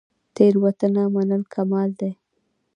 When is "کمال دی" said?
1.53-2.11